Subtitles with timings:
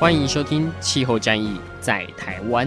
[0.00, 2.66] 欢迎收听《气候战役在台湾》。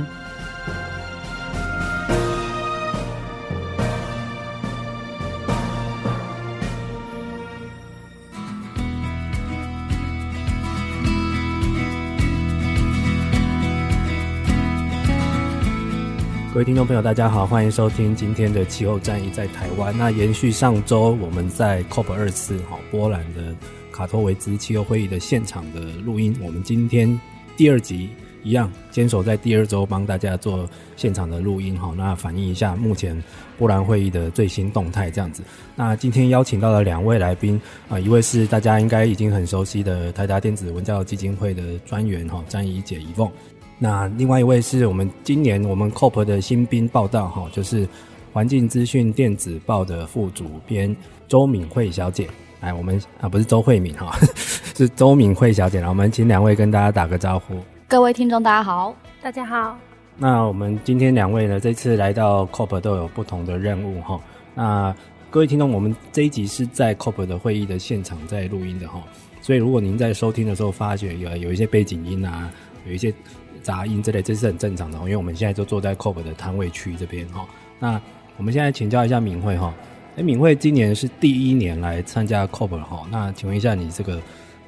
[16.53, 19.91] 各位听众朋友，大家好，欢迎收听今天的气候战役在台湾。
[19.97, 23.55] 那延续上周我们在 COP 二次哈波兰的
[23.93, 27.17] 卡托维兹气候会议的现场的录音，我们今天
[27.55, 28.09] 第二集
[28.41, 31.93] 一样坚守在第二周帮大家做现场的录音哈。
[31.95, 33.23] 那反映一下目前
[33.57, 35.43] 波兰会议的最新动态这样子。
[35.75, 43.29] 那今天邀请到了两位来宾啊，一位是大家应该已经很熟悉的台达电子文教基金会的专员哈詹怡姐怡凤。
[43.77, 47.87] 那另外一位是我们今年我们 COP 的新兵报道哈，就是
[48.33, 50.95] 环境资讯电子报的副主编
[51.27, 52.27] 周敏慧小姐。
[52.63, 54.17] 来，我们啊不是周慧敏哈，
[54.73, 55.81] 是周敏慧小姐。
[55.81, 57.59] 了，我们请两位跟大家打个招呼。
[57.89, 59.77] 各位听众，大家好，大家好。
[60.15, 64.17] 那我们今天两位呢，这次来到 COP 都有不同的任务哈。
[64.55, 64.95] 那
[65.29, 69.03] 各位听众，我们这一集是在 COP 的会议的现场在录音的哈，
[69.41, 72.49] 所以如果您在收听的时候发觉有有一些背景音啊，
[72.87, 73.13] 有一些。
[73.61, 77.47] 杂音之类，这是很正常的，因为我们现在就坐在 COP 的摊位区这边哈。
[77.79, 78.01] 那
[78.35, 79.73] 我们现在请教一下敏慧哈，
[80.15, 83.03] 哎，敏慧今年是第一年来参加 COP 哈。
[83.11, 84.21] 那请问一下，你这个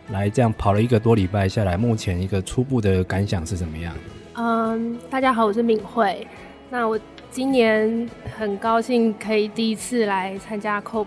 [0.09, 3.95] 来这样跑了一个多礼拜下来，目前一个初步的感想是怎么样？
[4.33, 6.25] 嗯，大家好，我是敏慧。
[6.71, 11.05] 那我今年很高兴可以第一次来参加 COP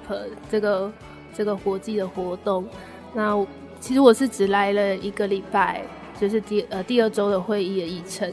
[0.49, 0.93] 这个
[1.35, 2.65] 这个国际的活动。
[3.13, 3.45] 那我
[3.81, 5.83] 其实我是只来了一个礼拜。
[6.21, 8.29] 就是第呃第二周的会议的议程，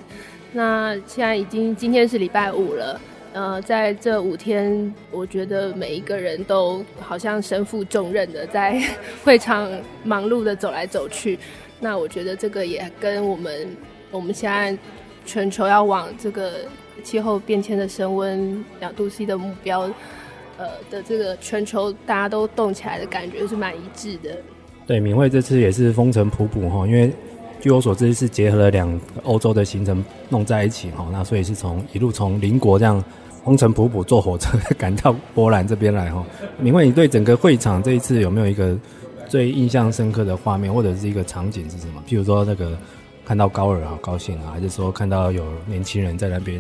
[0.53, 2.99] 那现在已经今天是礼拜五了，
[3.35, 8.81] 呃，在这五天，我觉得每一个人都好像身负重任的在
[9.25, 9.69] 会场
[10.05, 11.37] 忙碌的走来走去。
[11.81, 13.67] 那我觉得这个也跟我们
[14.09, 14.77] 我们现在
[15.25, 16.59] 全球要往这个
[17.03, 19.81] 气候变迁的升温两度 C 的目标，
[20.57, 24.29] 呃的这个全球大家都动起来的感觉是蛮一致的。
[24.87, 27.11] 对，敏慧这次也是风尘仆仆哈，因为。
[27.61, 33.03] 据我所知，是结合了两个欧洲的行程弄在一起哈，那所以是从一路从邻国这样
[33.45, 36.25] 风尘仆仆坐火车赶到波兰这边来哈。
[36.57, 38.75] 敏慧，你对整个会场这一次有没有一个
[39.29, 42.03] 最印象深刻的画面，或者是一个场景是什么？
[42.07, 42.75] 譬如说那个
[43.23, 46.59] 看到高尔好高兴啊，还是说看到有年轻人在那边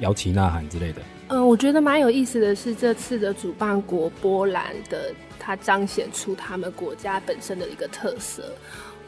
[0.00, 1.02] 摇旗呐喊之类的？
[1.28, 8.44] 嗯，我觉得蛮有意思的是这次的主办国波兰的，它彰显出他们国家本身的一个特色。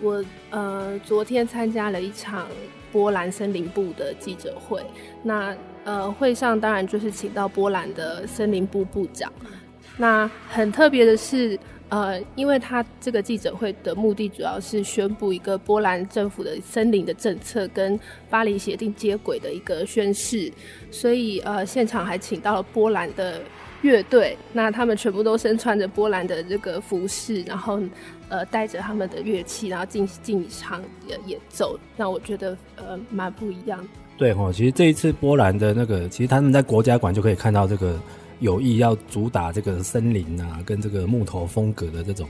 [0.03, 2.47] 我呃昨天参加了一场
[2.93, 4.83] 波兰森林部的记者会，
[5.23, 9.33] 那呃会上当然就是请到波兰的森林部部长。
[9.97, 11.59] 那很特别的是，
[11.91, 17.99] 呃，因为他这个记者会的目的主要是宣布一个波兰政府的森林的政策跟
[18.31, 20.51] 巴黎协定接轨的一个宣誓，
[20.91, 23.43] 所以呃现场还请到了波兰的
[23.83, 27.81] 乐队，那他们全部都身穿着波兰的这个服饰，然后。
[28.31, 33.89] 呃，带着他们的乐器，然后进进场演演奏，那我觉得呃蛮不一样的。
[34.17, 37.99] 对哈，其实这一次波兰的那个，其实他们在国家馆就可以看到这个
[38.39, 42.29] 有意要主打这个森林啊，跟这个木头风格的这种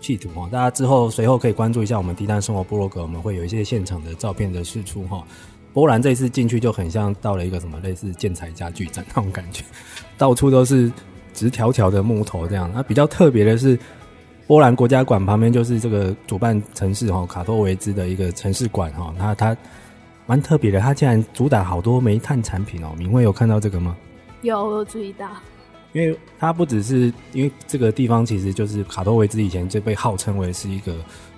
[0.00, 0.48] 企图哈。
[0.52, 5.26] 大家之后随后可以关注一下我们低碳生活部落格，我们会有一些现场的照片的释出哈。
[5.72, 9.64] 波兰这一次进去就很像到了一个什么类似建材家具展那种感觉，
[10.18, 10.92] 到处都是
[11.32, 12.70] 直条条的木头这样。
[12.74, 13.78] 那比较特别的是。
[14.46, 19.56] 波兰国家馆旁边就是这个主办城市哈卡托维兹的一个城市馆哈，它它
[20.26, 22.92] 蛮特别的，它竟然主打好多煤炭产品哦。
[22.98, 23.96] 明慧有看到这个吗？
[24.42, 25.28] 有，我有注意到。
[25.92, 30.96] 因为它不只是因为这个地方其实就是卡托维兹以前就被号称为是一个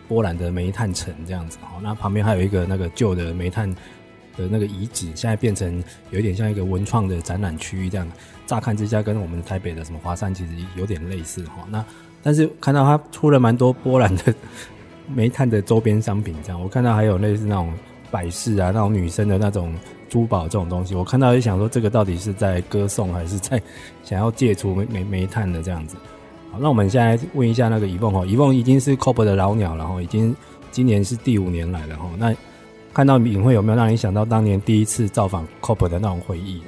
[0.09, 3.71] 波兰的煤炭城这样子哦，那旁边还有一个那个旧的煤炭
[4.37, 8.07] 的那个遗址，现在变成有点像一个文创的展览区域这样，
[8.47, 11.85] 乍看之下跟我们台北的什么华山其实有点类似哈，那。
[12.25, 14.33] 但是看到他出了蛮多波兰的
[15.13, 17.75] 煤炭的周边商品，这样我看到还有类似那种
[18.13, 19.75] 摆饰啊，那种女生的那种
[20.09, 23.61] 珠宝这种东西，我看到就想说，这个到底是在歌颂还是在
[24.05, 25.97] 想要戒除煤煤煤炭的这样子？
[26.53, 30.33] 好，那我们现在问一下那个怡凤哈，怡凤已经是 COP 的老鸟了哈，已经
[30.71, 32.09] 今年是第五年来了哈。
[32.17, 32.33] 那
[32.95, 36.61] 看到影会有没有让你想到当年第一次造访 COP 的那种回忆？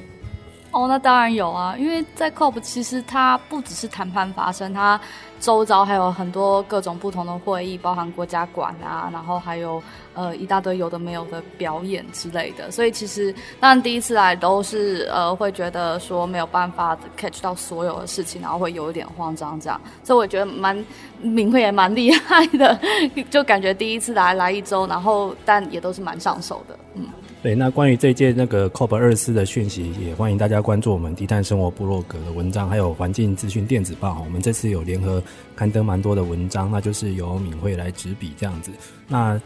[0.75, 5.01] 哦，那当然有啊，因为在 COP 其实它不只是谈判发生，它
[5.39, 9.81] 周遭还有很多各种不同的会议，包含国家馆啊，然后还有
[10.15, 12.73] 呃一大堆有的没有的表演之类的。
[12.73, 19.81] 所以其实当然第一次来都是呃会觉得说没有办法 catch 到所有的事情，然后会有一点慌张这样。
[20.03, 20.85] 所以我觉得蛮
[21.21, 22.77] 敏慧也蛮厉害的，
[23.31, 27.07] 就感觉第一次来来一周，然后但也都是蛮上手的，嗯。
[27.45, 34.23] 对，那关于这届那个 COP 二四的讯息，也欢迎大家关注我们低碳生活部落格的文章，还有环境资讯电子报。
[34.25, 35.23] 我们这次有联合
[35.55, 38.71] 刊登蛮多的文章，那就是由敏慧来执笔这样子。
[39.07, 39.39] 那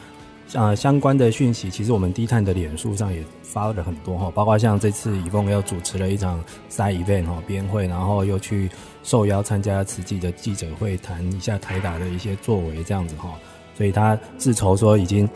[0.52, 6.40] 呃相关的讯息，其实我们低碳的脸书上也发了很多哈，包括像这次以凤又主持了一场
[6.70, 8.70] side event 哈编会，然后又去
[9.02, 13.34] 受邀参加慈济的记者会，谈一下台达的一些作为这样子哈。
[13.76, 15.28] 所以他自筹说已经。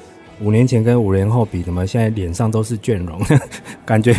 [0.43, 3.21] 五年前跟五年后比，怎么现在脸上都是倦容？
[3.87, 4.13] 感觉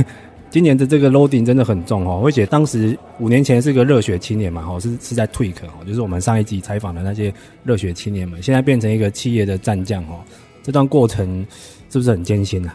[0.50, 2.22] 今年的这个 loading 真的很重哦。
[2.24, 7.34] 而且当时五年前是个热血青年嘛，哈，是是在退可哦，就是我们上一集采访的那些
[7.64, 10.20] 热血青年们，现在变成一个企业的战将哦。
[10.62, 11.46] 这段过程
[11.90, 12.74] 是不是很艰辛啊？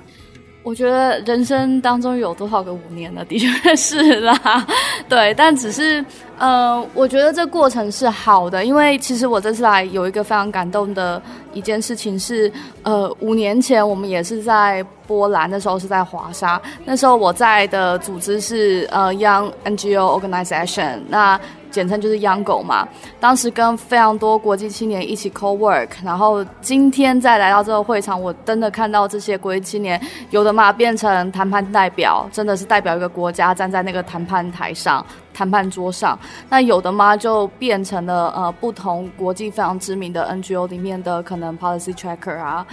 [0.62, 3.24] 我觉得人生当中有多少个五年呢？
[3.24, 4.66] 的确是啦，
[5.08, 6.04] 对，但只是，
[6.36, 11.22] 呃，我觉得这过程是好的，因为其实我这次来有一个非常感动的
[11.54, 12.52] 一件事情是，
[12.82, 21.40] 呃，五年前我们也是在波兰，那时候是在华沙，那时候我在的组织是呃 Young NGO Organization，那。
[21.78, 22.88] 简称就是 YOUNGO 嘛，
[23.20, 36.18] 当时跟非常多国际青年一起 co-work，然后今天再来到这个会场，我真的看到这些国际青年，有的嘛变成谈判代表，真的是代表一个国家站在那个谈判台上、谈判桌上，
[36.50, 42.66] 那有的嘛就变成了呃不同国际非常知名的 NGO 里面的可能 policy tracker 啊。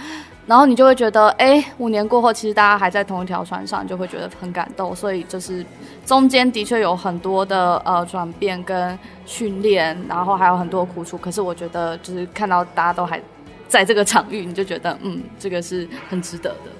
[0.46, 4.94] 然后你就会觉得，哎，五年过后，其实大家还在同一条船上，就会觉得很感动。
[4.94, 5.66] 所以就是
[6.04, 11.18] 中间的确有很多的呃转变跟训练，然后还有很多苦楚。
[11.18, 13.20] 可是我觉得，就是看到大家都还
[13.66, 16.70] 在这个场域，你就觉得，嗯，这个是很值得的。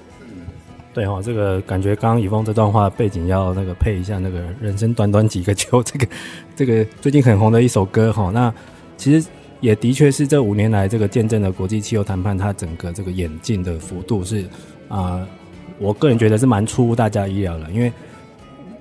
[0.93, 6.07] 对哈、这个感觉刚刚以峰这段话背景要那个配一下那个人生短短几个秋，这个
[6.55, 8.53] 这个最近很红的一首歌哈、那
[8.95, 9.27] 其实。
[9.59, 14.45] 也的确是这五年来，这个见证了国际气候谈判它整个这个演进的幅度是
[14.87, 15.27] 啊、
[15.79, 17.69] 我个人觉得是蛮出乎大家意料的。
[17.71, 17.91] 因为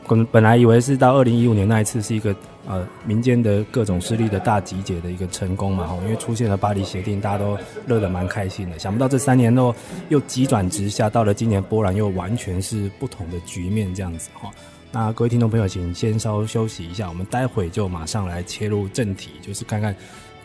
[0.07, 2.35] 本本来以为是到二零一五年那一次是一个
[2.67, 8.79] 呃民间的各种势力的大集结的一个成功嘛，哈，因为出现了巴黎协定，大家都乐得蛮开心的。
[8.79, 9.75] 想不到这三年后
[10.09, 14.49] 又急转直下，到了今年波兰又完全是不同的局面这样子哈。
[14.93, 19.95] 那各位听众朋友，请先稍休息一下，我们待会就马上来切入正题，就是看看。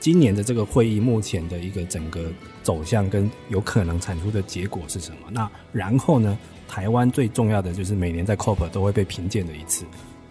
[0.01, 2.25] 今年的这个会议目前的一个整个
[2.63, 5.17] 走向跟有可能产出的结果是什么？
[5.29, 6.35] 那然后呢，
[6.67, 9.85] 台湾最重要的就是每年在 COP 都会被评鉴的一次，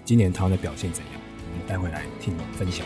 [0.05, 1.15] 今年台湾的表现怎样？
[1.53, 2.85] 我们待会来听分享。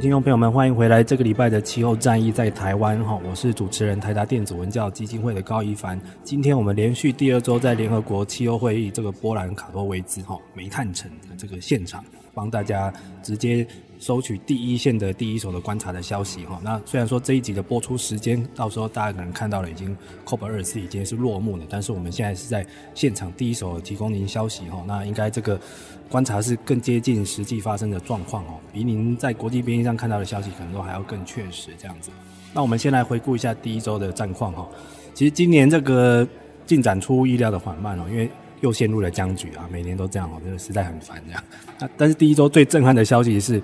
[0.00, 1.04] 听众朋友们，欢迎回来！
[1.04, 6.00] 这个礼拜的气候战役在台湾哈，我是主持人台达电子文教基金会的高一凡。
[6.24, 12.02] 今天我们连续第二周在联合国气候会议这个波兰卡托维兹哈煤炭城的这个现场，
[12.34, 13.66] 帮大家直接
[13.98, 16.60] 收取第一线的第一手的观察的消息哈。
[16.62, 24.82] 那虽然说这一集的播出时间，到时候大家可能看到了已经 COP 二十四已经是落幕了，但是我们现在是在现场第一手提供您消息哈。
[24.86, 25.60] 那应该这个。
[26.10, 32.10] 观察是更接近实际发生的状况哦，比您在国际边境上看到的消息可能都还要更确实这样子。
[32.52, 34.68] 那我们先来回顾一下第一周的战况哈。
[35.14, 36.26] 其实今年这个
[36.66, 38.28] 进展出乎意料的缓慢哦，因为
[38.60, 41.42] 又陷入了僵局啊，每年都这样哦，真的实在很烦这样。
[41.78, 43.62] 那但是第一周最震撼的消息是，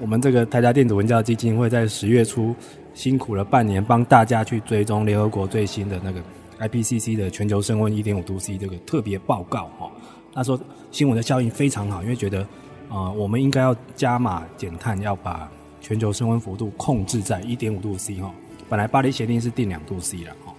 [0.00, 2.54] 我们这个台达电子文教基金会在十月初
[2.94, 6.20] 辛苦了半年，帮大家去追踪联合国最新的那个
[6.60, 9.90] IPCC 的全球升温一点五度 C 这个特别报告哈。
[10.32, 10.58] 他说
[10.90, 12.46] 新闻的效应非常好，因为觉得，
[12.88, 18.30] 呃，我们应该要加码减碳，要把全球升温幅度控制在一点五度 C 哦。
[18.68, 20.52] 本来巴黎协定是定两度 C 了哦，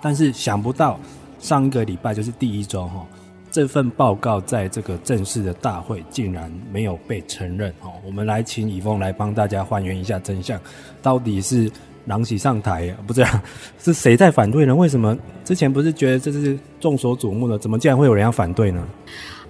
[0.00, 0.98] 但是想不到
[1.38, 3.06] 上一个礼拜就是第一周哈，
[3.50, 7.92] 这份报告在这个正式的大会竟然没有被承认哦。
[8.06, 10.60] 我们来请以峰来帮大家还原一下真相，
[11.02, 11.70] 到底是
[12.06, 13.42] 狼喜上台不这样？
[13.78, 14.74] 是谁在反对呢？
[14.74, 17.58] 为什么之前不是觉得这是众所瞩目的？
[17.58, 18.86] 怎么竟然会有人要反对呢？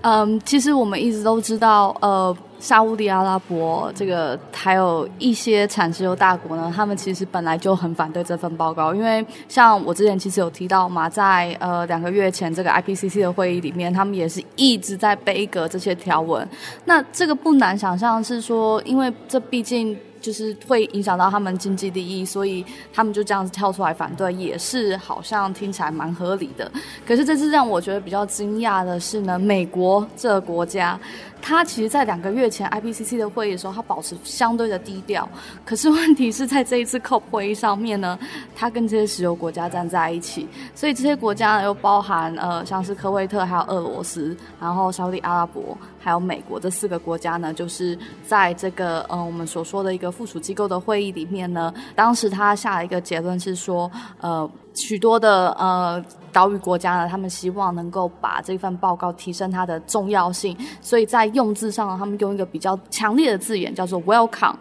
[0.03, 16.49] 嗯，其实我们一直都知道，呃，沙乌地阿拉伯这个还有一些产石油大国呢，他们其实本来就很反对这份报告，因为像我之前其实有提到嘛，在呃两个月前这个 IPCC 的会议里面，他们也是一直在杯葛这些条文。
[16.87, 19.99] 那这个不难想象是说，因为这毕竟。
[20.21, 26.71] 就是会影响到他们经济利益，所以他们就这样子跳出来反对，也是好像听起来蛮合理的。
[27.07, 30.99] 可是这次让我觉得比较惊讶的是呢，美国这个国家。
[31.43, 35.29] 他其实，在两个月前 IPCC 的会议的时候，他保持相对的低调。
[35.65, 38.19] 可是问题是在这一次 COP 会议上面呢，
[38.55, 56.05] 他跟这些石油国家站在一起，所以这些国家呢又包含呃，像是科威特、还有俄罗斯，然后沙乌地阿拉伯，还有美国这四个国家呢，就是在这个呃我们所说的一个附属机构的会议里面呢，当时他下了一个结论是说，呃，许多的呃。
[56.33, 64.55] 岛屿国家呢，他们希望能够把这份报告提升它的重要性，所以在用字上，他们用一个比较强烈的字眼，叫做 “welcome”。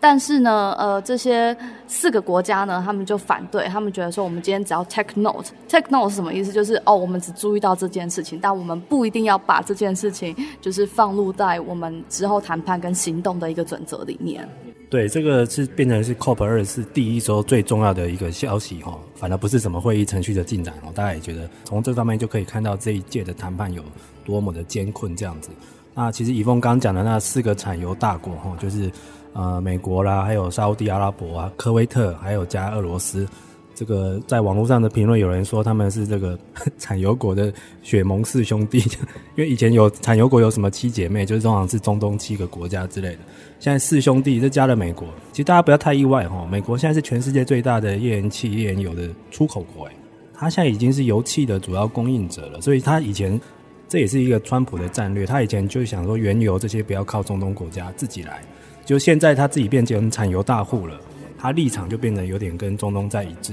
[0.00, 1.56] 但是呢，呃，这些
[1.86, 6.52] 四个国家呢，他们就反对，他们觉得说，我们今天只要 take note，take note 是什么意思？
[6.52, 14.46] 就是哦，我们只注意到这件事情，但我们不一定要把这件事情就是放入在我们之后谈判跟行动的一个准则里面。
[14.90, 20.92] 对，这个是变成是 COP 二是第一周最重要的一个消息哈，反而不是什么会议程序的进展哦。
[20.94, 23.82] 大家也觉得从这方面就可以看到这一届的谈判有
[24.24, 25.50] 多么的艰困这样子。
[25.94, 28.90] 那其实以峰刚讲的那四个产油大国哈，就是
[29.32, 33.26] 呃美国啦，还有沙乌地阿拉伯啊、科威特，还有加俄罗斯。
[33.74, 36.38] 这个在网络上的评论有人说他们是这个
[36.78, 37.52] 产油国的
[37.82, 38.78] 雪盟四兄弟，
[39.36, 43.18] 因为以前有产油国有什么七姐妹，就是通常是中东七个国家之类的。
[43.58, 46.46] 现在四兄弟，这加了美国，其实大家不要太意外哈。
[46.50, 49.92] 美国现在是全世界最大的页岩气、页岩油的出口国，诶，
[50.34, 52.60] 它现在已经是油气的主要供应者了。
[52.60, 53.40] 所以它以前
[53.88, 58.42] 这也是一个川普的战略，他以前就想说原油这些不要靠中东国家，自己来。
[58.84, 61.00] 就现在他自己变成产油大户了，
[61.44, 63.52] 他立场就变得有点跟中东在一致。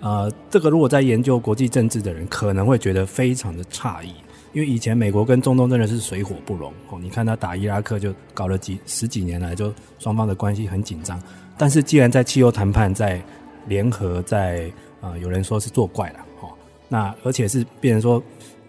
[0.00, 4.12] 呃，这个如果在研究国际政治的人可能会觉得非常的诧异。
[4.52, 11.18] 因为以前美国跟中东真的是水火不容哦，你看他打伊拉克就搞了几十几年来，就双方的关系很紧张。
[11.56, 13.18] 但是既然在汽油谈判在
[13.66, 14.70] 联合在
[15.00, 16.50] 呃，有人说是作怪了哦，
[16.86, 18.22] 那而且是变成说，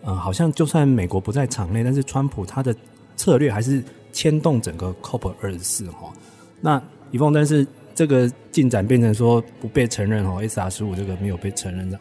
[0.04, 2.74] 呃，好像就算美国不在场内，但是川普他的
[3.18, 6.14] 策略还是牵动整个 COP 二十四哈。
[6.62, 12.00] 那一凤，但是这个进展变成说不被承认哦，SR 十五这个没有被承认的。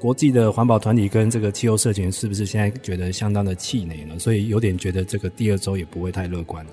[0.00, 4.16] 国际的环保团体跟这个气候社群是不是现在觉得相当的气馁呢？
[4.18, 6.64] 所以有点觉得这个第二周也不会太乐观。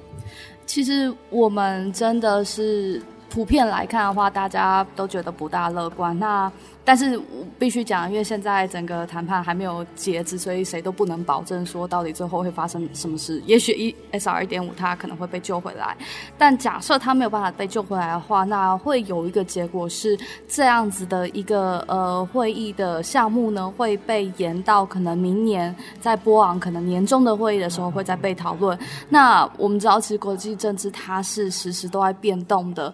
[0.67, 6.17] 其实我们真的是普遍来看的话，大家都觉得不大乐观。
[6.17, 6.51] 那
[6.84, 7.20] 但是
[7.58, 13.41] 必须讲，因为现在整个谈判还没有截止，所以谁都不能保证说到底最后会发生什么事。
[13.48, 15.98] 也许一 SR 一点五它可能会被救回来，
[16.38, 20.15] 但假设它没有办法被救回来的话，那会有一个结果是
[20.48, 28.77] 这样子的一个呃会议的项目呢会被延到可能明年在波昂可能年终的会议的时候会再被讨论。
[29.10, 32.94] 那我们知道，其实国际政治它是时时都在变动的。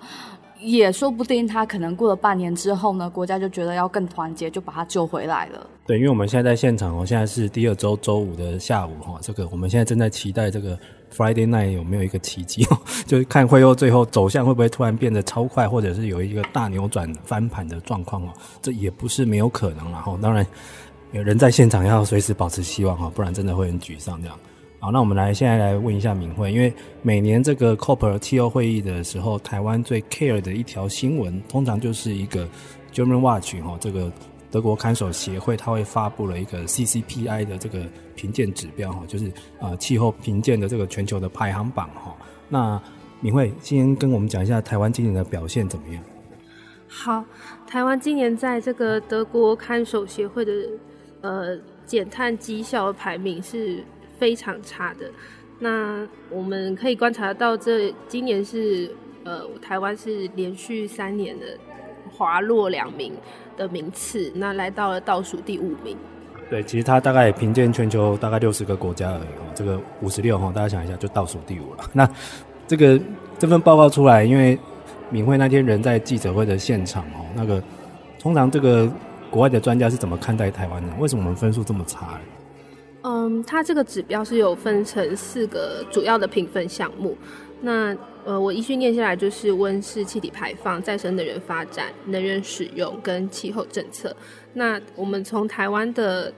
[0.61, 5.67] 也说不定，他可能过了半年之后呢，国家就觉得要更团结，就把他救回来了。
[5.85, 10.77] 对，因为我们现在在现场哦，现在是第二周周五的下午哈，这个我们现在正在期待这个
[11.13, 18.29] Friday night 有没有一个奇迹哦， 就是看会后最后走向会不会突然变得超快，或者是有一个大扭转翻盘的状况哦，
[18.61, 20.17] 这也不是没有可能了哈。
[20.21, 20.45] 当然，
[21.11, 24.37] 有人在现场要随时保持希望哈，不然真的会很沮丧这样。
[24.83, 26.73] 好，那我们来现在来问一下敏慧，因为
[27.03, 32.47] 每年这个 COP 气候会议的时候，台湾最 care 的一条新闻，通常就是一个
[32.91, 34.11] German Watch 哈，这个
[34.49, 37.85] 德国看守协会，它会发布了一个 CCPI 的这个
[38.15, 42.17] 评鉴指标哈，就是呃气候评鉴的这个全球的排行榜哈。
[42.49, 42.81] 那
[43.19, 46.03] 敏慧先跟我们讲一下台湾今年的表现怎么样？
[46.87, 47.23] 好，
[47.67, 50.51] 台湾今年在这个德国看守协会的
[51.21, 53.83] 呃减碳绩效排名是。
[54.21, 55.09] 非常差的，
[55.57, 61.45] 那我们可以观察到，这今年是呃，台湾是连续三年的
[62.15, 63.13] 滑落两名
[63.57, 65.97] 的名次，那来到了倒数第五名。
[66.51, 71.89] 对，其实它大概也评鉴全球大概六十个国家而已哦，这个五十六哈，大家想一下，就倒数第五了。
[71.91, 72.07] 那
[72.67, 73.01] 这个
[73.39, 74.55] 这份报告出来，因为
[75.09, 77.59] 敏慧那天人在记者会的现场哦，那个
[78.19, 78.87] 通常这个
[79.31, 80.93] 国外的专家是怎么看待台湾的？
[80.99, 82.19] 为什么我们分数这么差？
[83.03, 87.17] 嗯，它这个指标是有分成四个主要的评分项目。
[87.61, 94.15] 那呃，我一序念下来就是温室气体排放、再生能源发展、能源使用跟气候政策。
[94.53, 96.31] 那我们从台湾的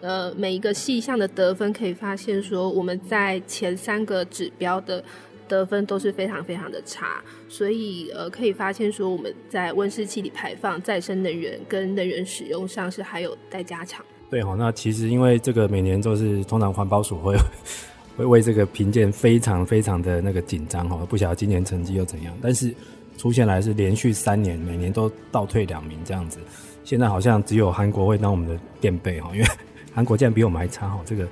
[0.00, 5.04] 呃每一个细项的得分可以发现说，我们在前三个指标的
[5.46, 14.02] 得分都是非常非常的差，所以呃可以发现说我们在温室气体排放、再生能源跟能源使用上是还有待加强。
[14.30, 17.34] 对哈，那其实因为这个每年都是通常环保署会
[18.16, 22.74] 会为这个评鉴非常非常的那个紧张哈，不晓得今年成绩又怎样，但是
[23.16, 26.38] 出现来是连续三年每年都倒退两名这样子，
[26.84, 29.46] 现在好像只有韩国会当我们的垫背哈，因为
[29.94, 31.26] 韩国竟然比我们还差哈，这个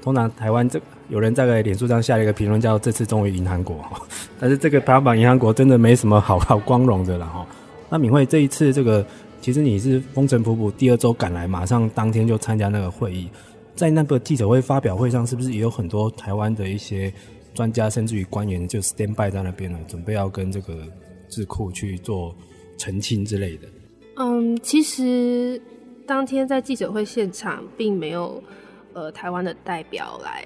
[0.00, 4.00] 通常台湾这有人在脸书上下了一个评论叫这次终于赢韩国哈，
[4.38, 7.44] 但是这个排行榜赢韩国真的没什么好好光荣的了哈，
[7.90, 9.04] 那敏慧这一次这个。
[9.46, 13.30] 其实你是风尘仆仆，第二周赶来，马上当天就参加那个会议，
[13.76, 17.14] 在那个记者会发表会上，是不是也有很多台湾的一些
[17.54, 20.78] 专家，甚至于官员就 stand by 在那边了，准备要跟这个
[21.28, 22.34] 智库去做
[22.76, 23.68] 澄清之类的？
[24.16, 25.62] 嗯，其实
[26.08, 28.42] 当天在记者会现场，并没有
[28.94, 30.44] 呃台湾的代表来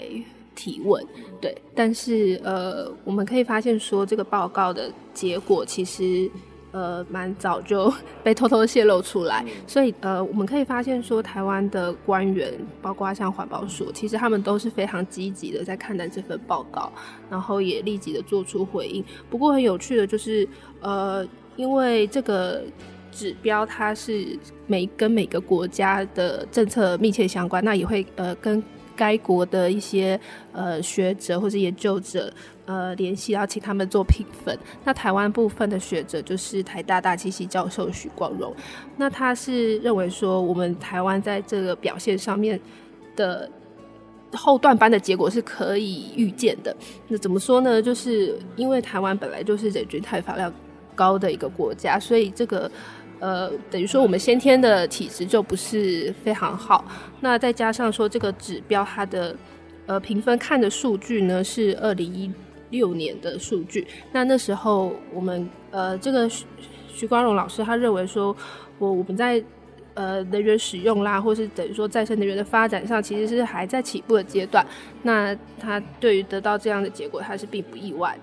[0.54, 1.02] 提问，
[1.40, 6.30] 对，但是呃我们可以发现说，这个报告的结果其实。
[6.72, 16.92] 呃，蛮早就 被偷偷泄露出来，所以呃，我们可以发现说，台湾的官员，包括像环保署，其实他们都是非常积极的在看待这份报告，
[17.28, 19.04] 然后也立即的做出回应。
[19.28, 20.48] 不过很有趣的就是，
[20.80, 22.62] 呃，因为这个
[23.10, 28.62] 指标它是每跟每个国家的政策密切相关，那也会呃跟。
[28.96, 30.20] 该国的一些
[30.52, 32.30] 呃学者或者研究者
[32.70, 34.56] 呃联系，要请他们做评分。
[34.84, 38.54] 那台湾部分的学者就是台大大气系教授许光荣，
[38.96, 42.60] 那他是认为说我们台湾在这个表现上面
[43.16, 43.50] 的
[44.32, 46.76] 后段班的结果是可以预见的。
[47.08, 47.82] 那怎么说呢？
[47.82, 50.52] 就是因为台湾本来就是人均碳排量
[50.94, 52.70] 高的一个国家，所以这个。
[53.22, 56.82] 呃，等于说我们先天的体质就不是非常好，
[57.20, 59.36] 那再加上说这个指标它的
[59.84, 62.32] 呃评分看的数据呢是二零一
[62.70, 66.44] 六年的数据，那那时候我们呃这个徐
[66.88, 68.34] 徐光荣老师他认为说
[68.78, 69.42] 我我们在
[69.94, 74.64] 呃能源使用啦，或是等于说再生能源的发展上，其实是还在起步的阶段，
[75.02, 78.18] 那他对于得到这样的结果，他是并不意外。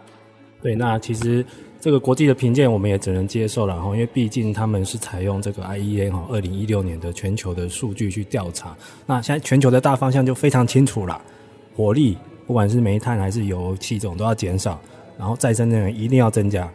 [0.61, 1.45] 对，那其实。
[1.79, 11.21] 这个国际的评鉴我们也只能接受了哈，因为毕竟他们是采用这个 IEA 哈二零一六年的全球的数据去调查，那现在全球的大方向就非常清楚了，
[11.75, 14.79] 火力不管是煤炭还是油气这种都要减少，
[15.19, 16.67] 然后再生能源一定要增加，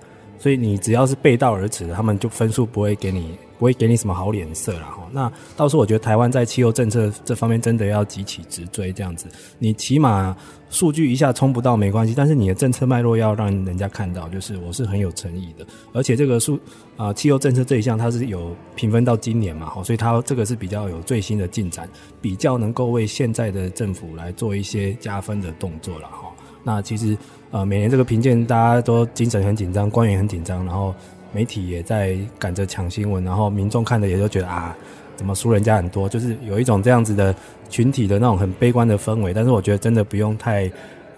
[0.42, 3.38] 所以你只要是背道而驰，他们就分数不会给你。
[3.58, 5.08] 不会给你什么好脸色了哈。
[5.12, 9.28] 那到时候我觉得台湾在气候政策这方面真的要急起直追，这样子，
[9.60, 10.36] 你起码
[10.68, 15.64] 数据一下冲不到没关系，但是你的政策脉络要让人家看到，就是我是很有诚意的。
[15.92, 16.58] 而且这个数
[16.96, 21.88] 啊，气候政策这一项它是有评分到今年嘛，哈，所以它这个是比较有最新的进展，
[22.20, 26.32] 比较能够为现在的政府来做一些加分的动作了哈。
[26.64, 27.16] 那其实
[27.52, 30.92] 呃，每年这个评鉴大家都精神很紧张，官员很紧张，然后。
[31.34, 34.76] 媒体也在赶着抢新闻，然后民众看的也都觉得啊，
[35.16, 37.34] 怎么输人家很多，就是有一种这样子的
[37.70, 39.32] 群体的那种很悲观的氛围。
[39.32, 40.70] 但是我觉得真的不用太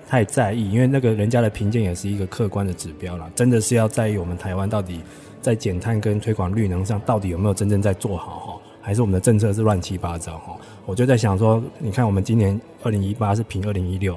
[0.07, 5.01] 太在意，因为那个人家的评鉴也是一个客观的指标啦，真的是要在意我们台湾到底
[5.42, 10.57] 在减碳跟推广绿能上到底有没有真正在做好哈，还是我们的政策是乱七八糟哈？
[10.87, 14.16] 我就在想说，你看我们今年二零一八是评二零一六，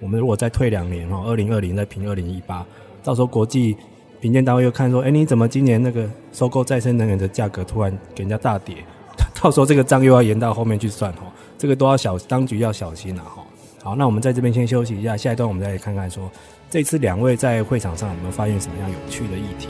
[0.00, 2.66] 我们如果再退两年哈，二零二零再评二零一八，
[3.02, 3.76] 到时候国际。
[4.20, 8.76] 评鉴单位又看说，哎，你怎么今年那个收购再生能源的价格突然给人家大跌？
[9.38, 13.44] 到时候这个账又要延到后面去算哈，这个都要小，当局要小心了哈。
[13.82, 16.30] 好，那我们在这边先休息一下，下一段我们再来看看说，
[16.70, 19.68] 这次两位在会场上有没有发现什么样有趣的议题？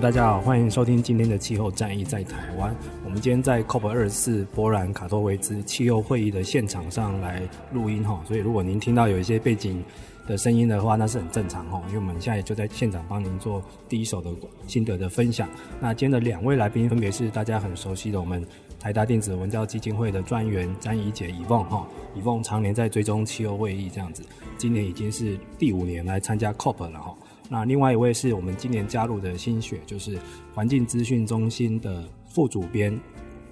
[0.00, 2.72] 大家好，欢迎收听今天的气候战役在台湾。
[3.04, 9.82] 我们今天在 COP 二十四波兰卡托维兹气候会议的现场上来录音哈，所以如果您听到有一些背景
[10.24, 14.30] 的声音的话，那是很正常哈，因为我们现在就在现场帮您做第一手的
[14.68, 15.48] 心得的分享。
[15.80, 18.46] 那今天的两位来宾分别是大家很熟悉的我们
[18.78, 21.84] 台达电子文教基金会的专员詹怡洁 Yvonne 哈
[22.16, 24.22] ，Yvonne 常年在追踪气候会议这样子，
[24.56, 27.16] 今年已经是第五年来参加 COP 了哈。
[27.48, 30.18] 那另外一位是我们今年加入的新血，就是
[30.54, 32.98] 环境资讯中心的副主编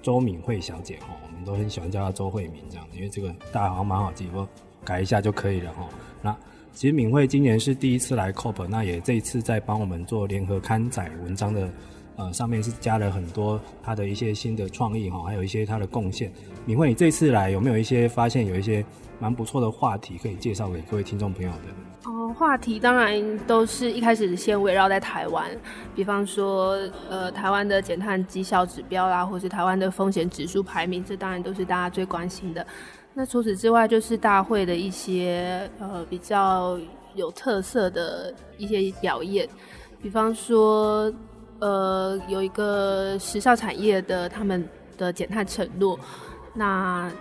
[0.01, 4.47] 周敏慧小姐哈，我们都很喜欢叫她周慧敏这样子，因为这个大家好像蛮好记，我
[4.83, 5.87] 改一下就可以了哈。
[6.21, 6.37] 那
[6.73, 11.69] 其实敏慧今年是第一次来 COP，那也这一次在帮我们做联合刊载文章的，
[12.17, 16.31] 呃，上面是加了很多他的一些新的创意哈，还有一些他的贡献。
[16.67, 18.85] 敏慧，你这次来有没有一些发现，有一些
[19.19, 22.11] 蛮不错的话题可以介绍给各位听众朋友的？
[22.37, 25.49] 话题当然都是一开始先围绕在台湾，
[25.95, 26.77] 比方说
[27.09, 32.65] 呃台湾的减碳绩效指标啦，或是台湾的风险指数排名，这当然都是大家最关心的。
[33.15, 36.77] 那除此之外，就是大会的一些呃比较
[37.15, 39.49] 有特色的一些表演，
[39.99, 41.11] 比方说
[41.57, 44.63] 呃有一个时尚产业的他们
[44.95, 45.99] 的减碳承诺，
[46.53, 47.11] 那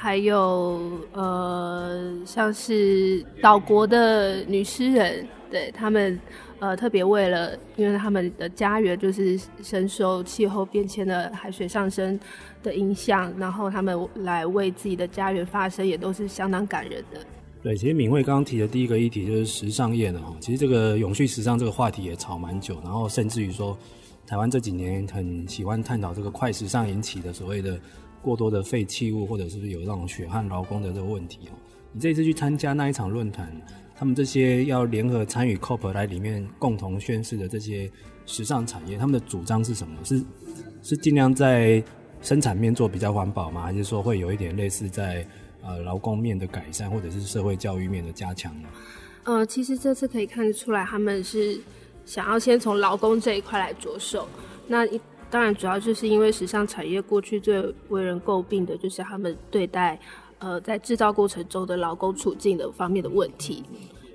[0.00, 0.80] 还有
[1.12, 6.16] 呃像是岛国的女诗人，对他们
[6.60, 12.18] 呃特别为了因为他们的家园就是深受气候变迁的海水上升
[12.62, 17.18] 的影响，然后他们来为自己的家园发声，也都是相当感人的。
[17.60, 23.76] 对，其实敏慧刚刚提的第一个议题就是时尚业的哈，其实这个永续时尚这个话题也吵蛮久，然后甚至于说，
[24.24, 27.76] 台湾这几年很喜欢探讨这个快时尚引起的所谓的
[28.22, 31.54] 过多的废弃物，或者是不是有那种血汗劳工的这个问题哦。
[31.92, 33.50] 你这次去参加那一场论坛，
[33.96, 37.90] 他们这些要联合参与 COP 来里面共同宣示的这些
[38.26, 39.96] 时尚产业，他们的主张是什么？
[40.04, 40.22] 是
[40.82, 41.82] 是尽量在
[42.20, 43.62] 生产面做比较环保吗？
[43.62, 45.26] 还是说会有一点类似在
[45.62, 48.68] 呃劳工面的改善，或者是社会教育面的加强呢？
[49.24, 51.60] 呃，其实这次可以看得出来，他们是
[52.04, 54.28] 想要先从劳工这一块来着手。
[54.66, 55.00] 那一
[55.30, 59.98] 当然主要就是因为时尚产业过去最为人诟病的就是他们对待
[60.38, 63.62] 呃在制造过程中的劳工处境的方面的问题。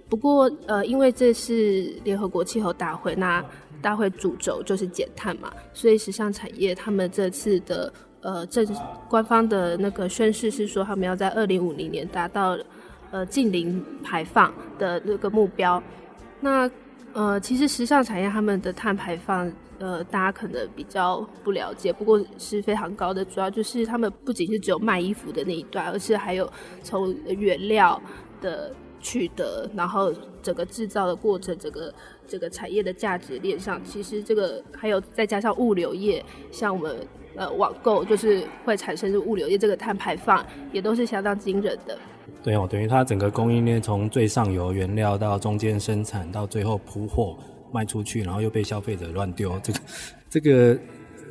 [0.09, 3.43] 不过呃，因为这是联合国气候大会，那
[3.81, 8.65] 大会主轴就是减碳嘛，所以时尚产业他们这次的呃政
[9.09, 12.57] 官方的那个宣誓是说，他们要在二零五零年达到
[13.09, 15.81] 呃净零排放的那个目标。
[16.39, 16.69] 那
[17.13, 23.23] 呃，其实时尚产业他们的碳排放呃，大家可能比较不了解，不过是非常高的。
[23.25, 26.49] 主要就是他们不仅是只有卖衣服的那一段，而是还有
[26.81, 28.01] 从原料
[28.41, 28.71] 的。
[29.05, 31.93] 取得，然后整个制造的过程，整个
[32.25, 36.95] 这个产业的价值链上，其实这个还有再加上物流业，像我们
[37.35, 41.97] 呃网购，就是会产生物流业这个碳排放，也都是相当惊人的。
[42.41, 47.35] 对哦，等于它整个供应链从最上游原料到中间生产，到最后铺货
[47.73, 49.79] 卖出去，然后又被消费者乱丢，这个
[50.29, 50.79] 这个。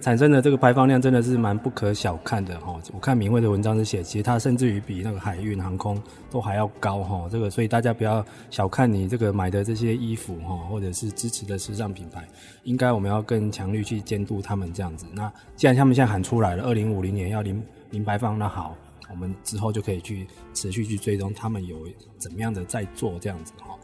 [0.00, 2.76] 产生的这个排放量真的是蛮不可小看的哈！
[2.92, 7.28] 我看明慧的文章是写，其实它甚至于比那个海运航空都还要高哈。
[7.30, 12.26] 这个所以大家不要小看你这个买的这些衣服哈，或者是支持的时尚品牌，
[12.64, 15.06] 应该我们要更强力去监督他们这样子。
[15.12, 18.76] 那既然他们现在喊出来了，二零五零年要零零排放，那好，
[19.08, 21.78] 我们之后就可以去持续去追踪他们有
[22.18, 23.78] 怎么样的在做这样子哈。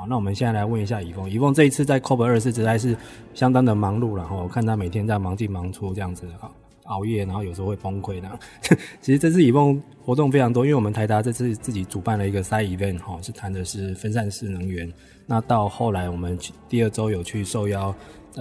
[0.00, 1.28] 好，那我们现在来问一下宜凤。
[1.28, 2.96] 宜凤这一次在 COP 二十实在是
[3.34, 6.50] 相当的忙碌了哈，我看他每天在忙进忙出这样子啊，
[6.84, 8.38] 熬夜，然后有时候会崩溃的。
[9.02, 14.90] 其实这次宜凤活动非常多，因为我们台达这次自己主办了一个 side event 哈，是谈的是分散式能源。
[15.26, 17.94] 那到后来我们第二周有去受邀，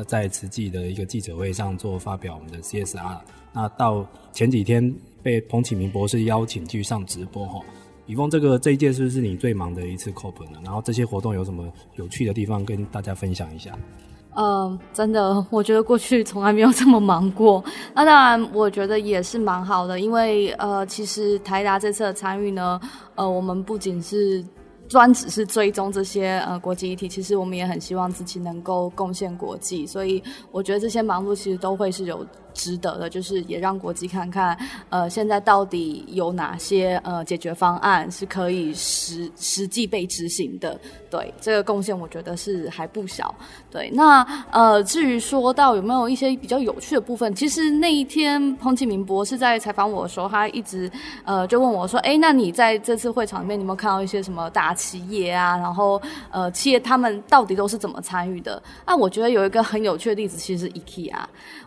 [0.07, 3.17] 在慈济的一个记者会上做发表我们的 CSR。
[3.51, 7.59] 那到前几天被彭启明博士邀请去上直播哈。
[8.09, 10.57] 李峰，这个这一届是不是你最忙的一次 COP 呢？
[10.63, 13.77] 然后这些活动有什么有趣的地方跟大家分享一下？
[14.33, 17.63] 呃，真的，我觉得过去从来没有这么忙过。
[17.93, 22.81] 那当然，我觉得也是蛮好的，因为呃，其实台达这次的参与呢，
[23.13, 24.43] 呃，我们不仅是
[24.87, 29.85] 专只是追踪这些呃国际议题，其实我们也很希望自己能够贡献国际。
[29.85, 32.25] 所以我觉得这些忙碌其实都会是有。
[32.59, 34.57] 值得的，就是也让国际看看，
[34.89, 40.77] 呃，现在到底有哪些呃解决方案是可以实实际被执行的。
[41.09, 43.33] 对，这个贡献我觉得是还不小。
[43.71, 50.91] 对，那呃，至于说到有没有一些比较有趣的部分，其实那一天彭启明博士在采访我的时候，他一直
[51.23, 55.57] 呃就问我说：“哎，那你在这次会场里面，你有没有看到一些什么大企业啊？
[55.57, 61.15] 然后呃，企业他们到底都是怎么参与的？”那我觉得有一个很有趣的例子，其实是 IKEA。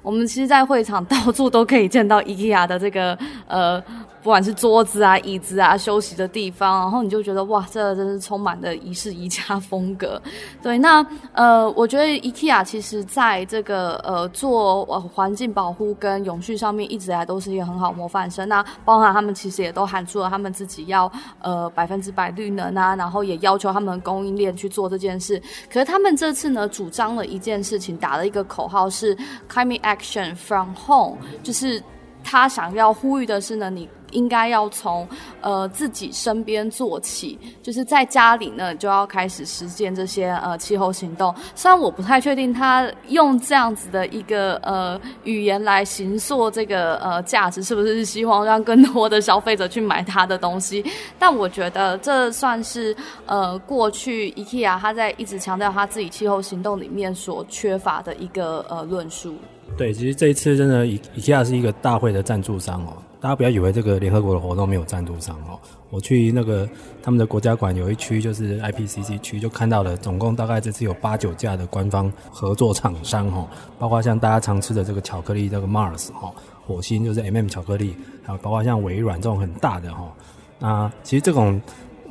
[0.03, 3.83] 我们其实，在会场 到处都可以见到 IKEA 的这个呃。
[4.23, 10.23] 不管是桌子啊、椅子啊、休息的地方，然后你就觉得哇，这真是充满了宜室宜家风格。
[10.63, 18.49] 对，那呃，我觉得 IKEA 其实在这个呃做呃环境保护跟永续上面，一直来都是一个很好模范生。
[18.49, 25.43] 那包含他们其实也都喊出了他们自己要呃百分之百绿能啊，然后也要求他们供应链去做这件事。
[25.69, 29.17] 可是他们这次呢，主张了一件事情，打了一个口号是
[29.51, 31.83] Climate Action from 然后就是
[32.23, 33.89] 他想要呼吁的是呢，你。
[34.13, 35.09] 应该要从
[35.41, 41.35] 呃自己身边做起，就是在家里呢就要开始实践这些呃气候行动。
[41.55, 50.85] 虽然我不太确定他用这样子的一个呃语言来形塑这个呃价值，是不是希望让更多的消费者去买他的东西？
[51.19, 52.95] 但我觉得这算是
[53.25, 59.37] 呃过去 IKEA 他在一直强调他自己气候行动里面所缺乏的一个呃论述。
[59.77, 62.97] 对，其实这一次真的，IKEA 是一个大会的赞助商哦。
[63.21, 65.59] 大家不要以为这个联合国的活动没有赞助商哦。
[65.91, 66.69] 我去那个
[67.03, 76.33] 他们的国家馆有一区，就是 IPCC 区，就看到了总共大概这次有八九家的官方合作厂商哦，包括像大家常吃的这个巧克力，这个 Mars 哈，
[76.67, 80.13] 火星就是 MM 巧克力，还有包括像微软这种很大的哈。
[80.59, 81.61] 那其实这种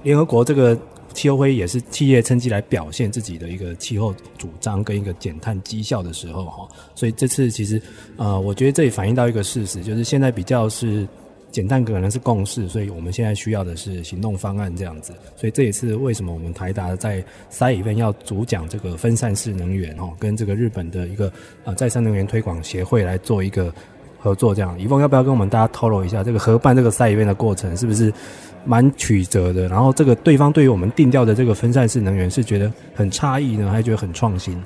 [0.03, 0.77] 联合国这个。
[1.13, 7.81] 气候会议也是企业趁机来表现自己的一个气候主张跟一个减碳绩效的时候哈，所以这次其实
[8.17, 11.07] 呃，我觉得这里反映到一个事实，就是现在比较是
[11.51, 21.31] 减碳可能是共识，所以我们现在需要的是行动方案这样子，所以这也是为什么我们台达在 Side Event 要主讲这个分散式能源哈，跟这个日本的一个
[21.63, 23.73] 呃再生能源推广协会来做一个
[24.17, 24.79] 合作这样。
[24.79, 28.13] 宜丰要不要跟我们大家透露一下这个合办这个 Side Event 的过程是不是？
[28.65, 34.61] 蛮曲折的，然后这个对方对于我们定调的这个分散式能源是觉得很诧异呢，还是觉得很创新？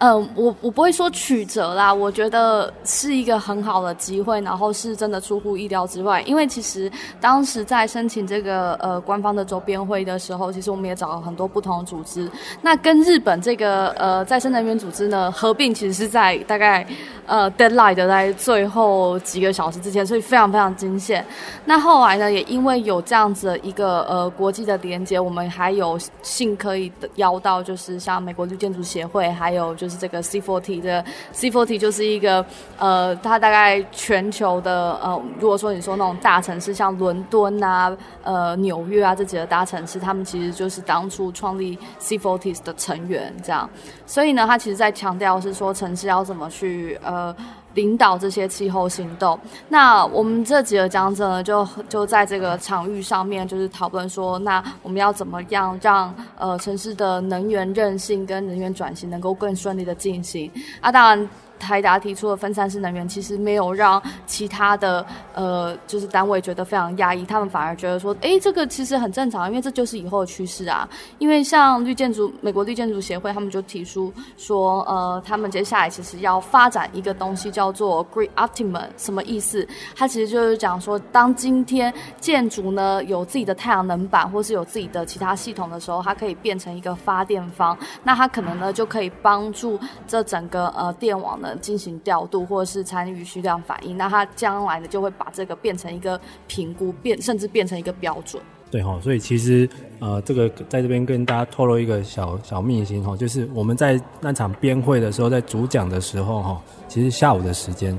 [0.00, 6.22] 嗯，我我不会说曲折啦，我觉得是一个很好的机会，然后是真的出乎意料之外。
[6.22, 12.30] 因为其实当时在申请这个呃官方的周边会的时候，其实我们也找了很多不同的组织。
[12.62, 16.86] 那跟日本这个呃再生能源组织呢合并，其实是在大概
[17.26, 21.22] 呃 deadline 的在最后几个小时之前，所以非常非常惊险。
[21.66, 29.89] 那后来呢，也因为有这样子的一个呃国际的连接，我们还有幸可以邀到，就是像美国绿建筑协会，还有就。
[29.90, 32.44] 是这个 C40 的 C40 就是一个
[32.78, 43.68] 呃，它大概全球的呃，如果说你说那种大城市，像伦敦啊、呃纽约啊这几个大城市，他们其实就是当初创立 C40 的成员这样。
[44.06, 47.34] 所以呢，他其实在强调是说城市要怎么去呃。
[47.74, 49.38] 领导这些气候行动。
[49.68, 60.50] 那我们这几个讲者呢，就就在这个场域上面，就是讨论说，那我们要怎么样让呃城市的能源韧性跟能源转型能够更顺利的进行？
[60.80, 61.28] 啊，当然。
[61.60, 70.88] 台达提出的分散式能源，其实没有让其他的呃，就是单位觉得非常压抑，他们反而觉得说，哎，这个其实很正常，因为这就是以后的趋势啊。
[71.18, 79.68] 因为像绿建筑，美国绿建筑协会，他们就提出说，呃，他们接下来其实要发展一个东西叫做 Grid Optimum，什么意思？
[79.94, 91.49] 它其实就是讲说，当今天建筑呢有自己的太阳能板，或是有自己的其他系统的时候，它可以变成一个发电方，那它可能呢就可以帮助这整个呃电网呢。
[91.56, 98.42] 进行调度，或者是参与虚量反应，那它将来呢就会把这个变成一个评估，变甚至变成一个标准。
[98.70, 107.98] 对哈，所以其实呃，这个在这边跟大家透露一个小小秘辛哈，就是我们在那场编会的时候，在主讲的时候哈，其实下午的时间，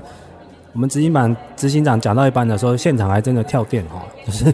[0.73, 4.51] 我们执行版执行长讲到一半的时候，现场还真的跳电哈，就是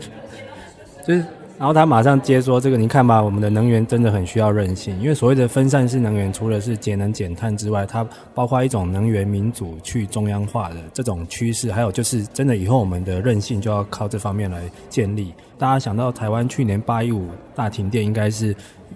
[1.07, 1.25] 就是。
[1.57, 15.33] 然后他马上接说：“这个你看吧，我们的能源真的很需要韧性，因为所谓的分散式能源，除了是节能减碳之外，它包括一种能源民主去中央化的这种趋势，还有就是真的以后我们的韧性就要靠这方面来建立。
[15.57, 18.55] 大家想到台湾去年八一五大停电，应该是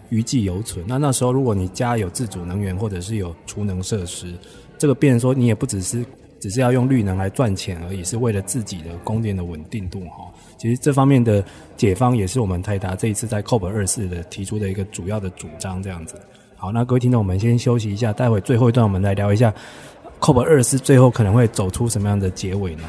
[0.10, 0.86] 余悸犹存。
[0.88, 4.36] 那那时候如果你家有自主能源或者是有储能设施，
[4.78, 6.06] 这个变说你也不只是
[6.40, 11.44] 只是要用绿能来赚钱而已，是为了自己的供电的稳定度哈。”其实这方面的
[11.76, 16.14] 解方也是我们泰达这一次在 COP 二四的提出的一个主要的主张，这样子。
[16.56, 19.52] 好，那各位听众，我们先休息一下，待会最后一段我们来聊一下
[20.20, 22.84] COP 二四最后可能会走出什么样的结尾呢？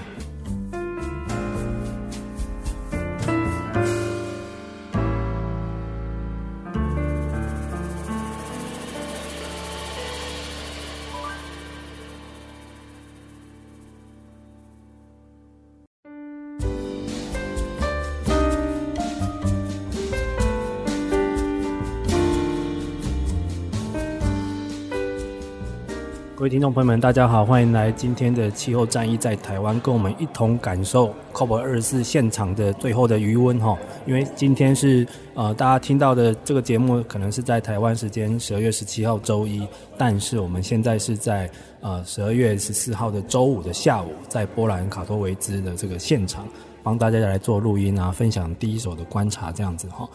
[26.42, 33.78] 各位听众朋友们，大家好，欢迎来今天的气候战役在台湾，跟我们一同感受 COP 二十四现场的最后的余温哈。
[34.06, 39.64] 因为今天是呃大家听到的这个节目，可能是在台湾时间十二月十七号周一，
[39.96, 41.48] 但是我们现在是在
[41.80, 46.48] 呃十二月十四号的周五的下午，在波兰卡托维兹的这个现场，
[46.82, 50.08] 帮大家来做录音啊，分享第一手的观察这样子哈。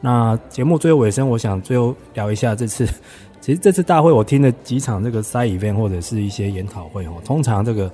[0.00, 2.88] 那节目最后尾声，我想最后聊一下这次。
[3.44, 7.92] 其实这次大会我听了几场这个 side event 或者是一些研讨会哦，通常这个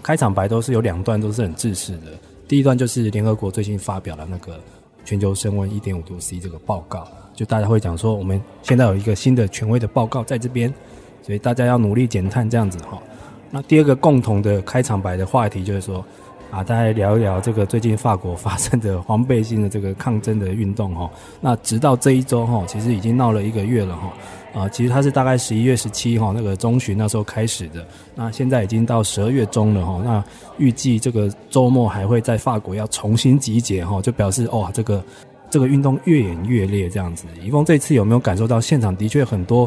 [0.00, 2.12] 开场白都是有两段都是很制式的，
[2.46, 4.60] 第一段就是联合国最近发表了那个
[5.04, 10.72] 全球升温一点五度 C 这个报告，就大家会讲说，我们现在有一个新的权威的报告在这边，
[11.20, 13.02] 所以大家要努力减碳这样子哈。
[13.50, 16.04] 那第二个共同的开场白的话题就是说。
[16.52, 21.10] 啊，大家聊一聊这个最近法国发生的黄背心的这个抗争的运动哈。
[21.40, 24.12] 那直到这一周哈，其实已经闹了一个月了哈。
[24.52, 27.82] 啊，其实它是大概十一月十七号那个中旬那时候开始的。
[28.14, 30.02] 那现在已经到十二月中了哈。
[30.04, 30.22] 那
[30.58, 35.02] 预计这个周末还会在法国要重新集结哈，就表示哦，这个
[35.48, 37.24] 这个运动越演越烈这样子。
[37.42, 39.66] 宜丰这次有没有感受到现场的确很多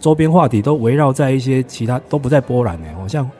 [0.00, 2.86] 周边话题都围绕在一些其他都不在波兰呢？
[2.96, 3.30] 好像。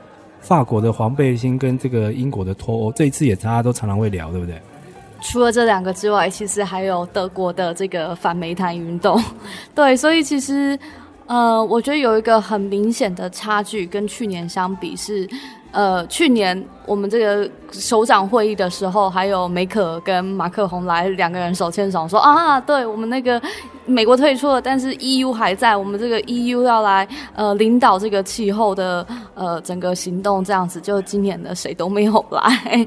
[0.43, 4.61] 法国的黄背心跟这个英国的脱欧，这一次也大家都常常会聊，对不对？
[5.21, 9.23] 除了这两个之外，其实还有德国的这个反煤炭运动，
[9.73, 10.77] 对，所以其实，
[11.33, 15.27] 呃，我觉得有一个很明显的差距，跟去年相比是。
[15.71, 23.41] 呃，去年我们这个首长会议的时候，还有梅克跟马克宏来两个人手牵手说啊，对我们那个
[23.87, 32.87] 美国退出了，但是 EU 还在，我们这个 EU 要来呃领导这个气候的呃整个行动，这样子，就今年的谁都没有来。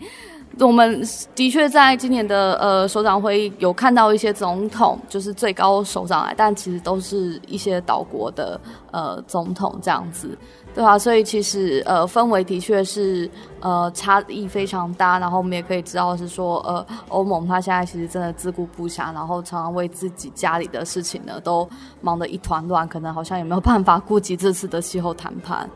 [0.60, 1.04] 我们
[1.36, 8.60] 的确在今年的呃首长会议有看到一些总统，就是最高首长来，但其实都是一些岛国的
[8.91, 10.38] 呃总统这样子。
[10.74, 21.68] 对啊，所以其实呃氛围的确是呃差异非常大，然后我们也可以知道是说呃欧盟它现在其实真的自顾不暇，然后常常为自己家里的事情呢都
[22.02, 25.70] 忙得一团乱，可能好像也没有办法顾及这次的气候谈判。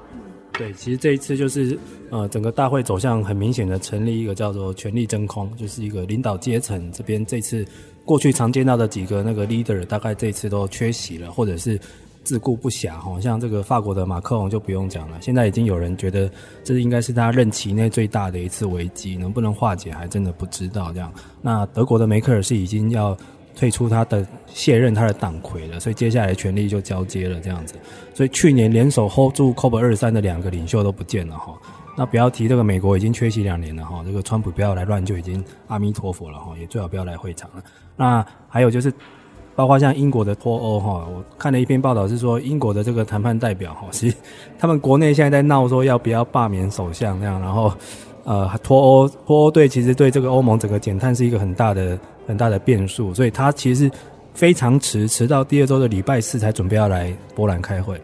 [0.59, 1.75] 对，其实这一次就是
[2.11, 7.65] 呃整个大会走向很明显的成立一个叫做权力真空，就是一个领导阶层这边这次
[8.03, 11.79] 过去常见到的几个那个 leader 大概这次都缺席了，或者是。
[12.21, 15.17] 自顾不暇哈，像这个法国的马克龙就不用讲了。
[15.19, 16.29] 现在已经有人觉得
[16.63, 20.91] 这应该是他任期内最大的一次危机，能不能化解还真的不知道。
[20.91, 23.17] 这样，那德国的梅克尔是已经要
[23.59, 27.75] 退出他的卸任他的党魁了，所以接下来权力就交接了这样子。
[28.13, 31.53] 所以去年联手 hold 住 COP 二三的两个领袖都不见了哈。
[31.97, 37.61] 那不要提这个美国已经缺席两年了哈，这个川普不要来乱就已经阿弥陀佛了哈，也最好不要来会场了。
[37.97, 38.93] 那还有就是。
[39.55, 44.15] 包括像英国的脱欧哈，我看了一篇报道是说，英国的这个谈判代表哈， 其实
[44.57, 47.69] 他们国内现在在闹说要不要罢免首相这样，然后
[48.23, 53.89] 呃脱欧脱欧对其实对这个欧盟整个减碳是一个很大的很大的变数，所以他其实
[54.35, 57.99] 非常迟，迟到第二周的礼拜四才准备要来波兰开会，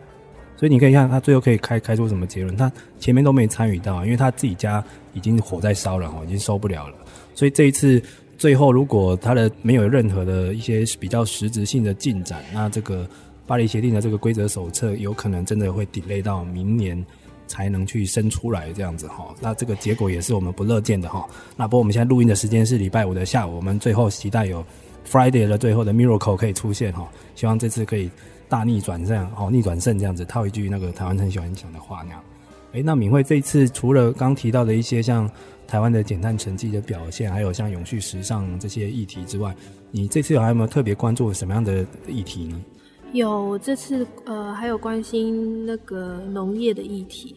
[0.58, 4.84] 所以你可以看他最后可以开开出什么结论，他前面都没参与到，因为他自己家
[5.14, 6.96] 已经火在烧了哈，已经受不了了，
[7.36, 8.02] 所以这一次。
[8.38, 13.08] 最后，如果他的没有任何的一些比较实质性的进展，那这个
[13.48, 17.02] 巴黎协定的这个规则手册有可能真的会 delay 到明年
[17.48, 19.34] 才能去生出来这样子哈。
[19.40, 21.26] 那这个结果也是我们不乐见的哈。
[21.56, 24.66] 那不过我们现在录音的时间是礼拜五的下午，我们最后期待有
[25.10, 27.10] Friday 的最后的 miracle 可以出现哈。
[27.36, 28.10] 希望这次可以
[28.48, 32.24] 大逆转这样哦，逆转胜这样子套一句那个台湾很喜欢讲的话那样。
[32.74, 35.30] 诶，那敏慧这次除了刚提到的一些像。
[35.68, 39.54] 台湾的减碳成绩的表现，还有像永续时尚这些议题之外，
[39.90, 42.64] 你这次还有没有特别关注什么样的议题呢？
[43.12, 47.36] 有，这次呃还有关心那个农业的议题，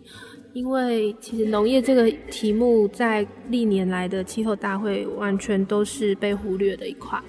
[0.53, 7.23] 因为其实农业这个题目在历年来的气候大会完全都是被忽略的一块，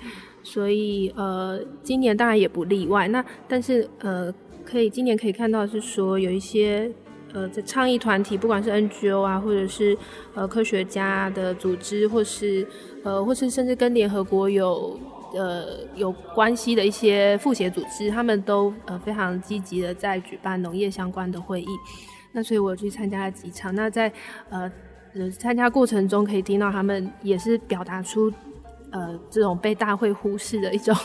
[0.44, 3.08] 所以呃今年当然也不例外。
[3.08, 4.34] 那但是呃
[4.66, 6.92] 可以今年可以看到是说有一些。
[7.32, 9.96] 呃，在倡议团体，不管是 NGO 啊，或者是
[10.34, 12.66] 呃科学家的组织，或是
[13.04, 15.00] 呃，或是甚至跟联合国有
[15.34, 21.68] 呃有关系的一些妇协组织，他们都呃非常积极的在举办农业相关的会议。
[22.32, 23.74] 那所以我去参加了几场。
[23.74, 24.12] 那在
[24.50, 24.72] 呃
[25.16, 28.32] 呃参加过程中，可以听到他们也是表达出
[28.92, 30.96] 呃这种被大会忽视的一种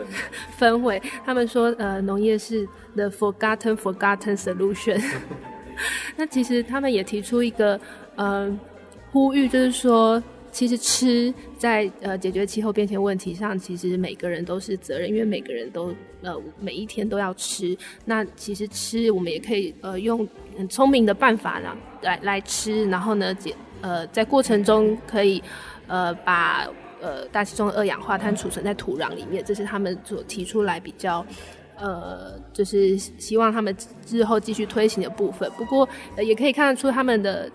[0.58, 1.00] 氛围。
[1.24, 5.02] 他们说，呃，农业是 the forgotten forgotten solution。
[6.16, 7.78] 那其实他们也提出一个
[8.16, 8.58] 呃
[9.12, 17.76] 呼吁，就是说，其实吃在呃解决气候变迁问题上，其实每个人都是责任，因为每个人都呃每一天都要吃。
[18.04, 20.26] 那其实吃我们也可以呃用
[20.56, 25.42] 很聪明的办法呢来来吃，然后呢解呃在过程中可以
[25.86, 26.68] 呃把
[27.00, 31.24] 呃大气中的二氧化碳储存在土壤里面，这是他们所提出来比较。
[31.82, 33.74] 呃，就是希望他们
[34.10, 35.50] 日后继续推行的部分。
[35.56, 37.50] 不过，呃，也可以看得出他们的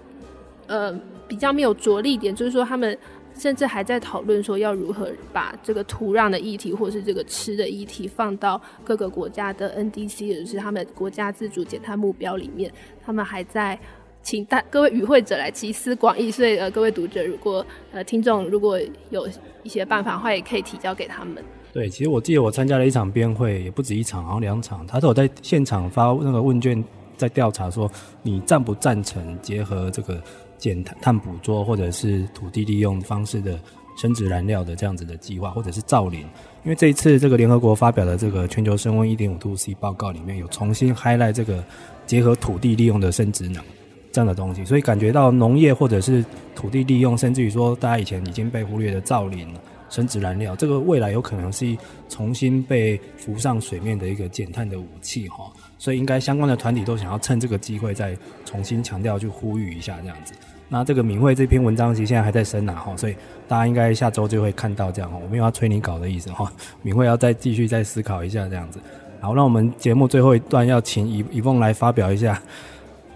[0.68, 0.94] 呃
[1.28, 2.98] 比较没有着力点，就是说他们
[3.38, 12.72] 甚至还在讨论说要如何把这个土壤的议题或是这个吃的议题放到各个国家的 NDC，也就是他们国家自主减碳目标里面。
[13.06, 13.78] 他们还在
[14.24, 19.28] 请大各位与会者来集思广益，所以呃，各位读者如果呃听众如果有
[19.64, 21.44] 一些办法的话，也可以提交给他们。
[21.74, 26.82] 对，其实我记得我参加了一场编会，也不止一场，好像两场，他都有在现场发那个问卷，
[27.18, 27.92] 在调查说
[28.24, 30.20] 你赞不赞成结合这个
[30.58, 33.60] 减碳碳捕捉或者是土地利用方式的
[33.98, 36.22] 生质燃料的这样子的计划，或者是造林。
[36.64, 41.64] 因为这一次这个联合国发表的这个全球升温一点五度 C 报告里面有重新 highlight 这个
[42.06, 43.64] 结合土地利用的生质能。
[44.12, 46.24] 这样的东西，所以感觉到农业或者是
[46.56, 49.46] 土地利用，甚至于说大家以前已经被忽略的造林、
[49.90, 51.78] 生质燃料，这个未来有可能是
[52.08, 55.52] 重新被浮上水面的一个减碳的武器哈。
[55.86, 60.34] 所以应该相关的团体都想要趁这个机会再重新强调去呼吁一下这样子。
[60.68, 63.16] 那这个敏慧这篇文章其实现在还在生啊哈，所以
[63.48, 65.20] 大家应该下周就会看到这样哈。
[65.22, 68.80] 我没有要催你稿的意思哈，敏慧要再继续再思考一下这样子。
[69.22, 72.42] 好，那我们节目最后一段要请一一凤来发表一下。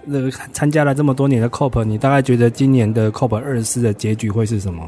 [0.06, 4.88] 那个参加了这么多年的 COP，你大概觉得今年的 COP 二十四的结局会是什么？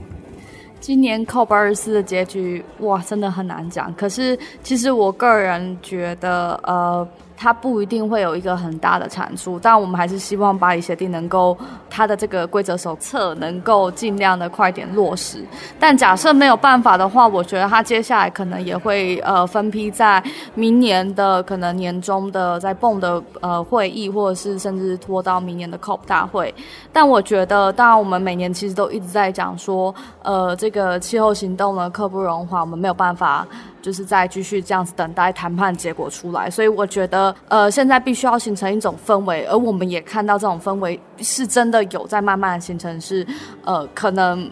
[0.79, 3.91] 今年 COP 二十四的结局，哇，真的很难讲。
[3.95, 7.07] 可是，其实我个人觉得，呃。
[7.41, 11.57] 它不一定会有一个很大的产出，但我们还是希望巴黎协定能够
[11.89, 15.43] 它的这个规则手册能够尽量的快点落实。
[15.79, 20.23] 但假设没有办法的话，我觉得它接下来可能也会呃分批在
[20.53, 26.53] 明年的可能年中的在蹦的呃会议，或者是甚至拖到明年的 COP 大会。
[26.93, 33.47] 但我觉得，当然我们每年其实都一直在讲说，呃，这个气候行动呢刻不容缓，我们没有办法。
[33.81, 43.25] 就是再继续这样子等待谈判结果出来，所以我觉得，呃，现在必须要形成一种氛围，而我们也看到这种氛围是真的有在慢慢形成，是，
[43.63, 44.49] 呃，可能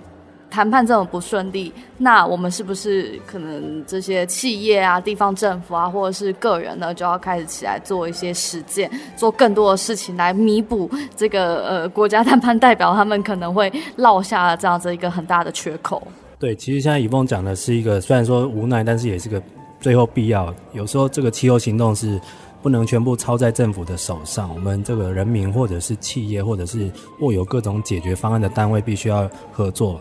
[0.49, 16.01] 谈判这种不顺利，那我们是不是可能这些企业啊、地方政府啊，或者是个人呢，就要开始起来做一些实践，做更多的事情来弥补这个呃国家 谈判代表他们可能会落下了这样子一个很大的缺口。
[16.39, 19.43] 对，其实现在以梦讲的是一个，虽然说无奈，但是也是个
[19.81, 20.53] 最后必要。
[20.71, 22.19] 有时候这个气候行动是
[22.61, 29.99] 不能全部操在政府的手上，我们这个人民或者是企业或者是握有各种解决方案的单位，必须要合作，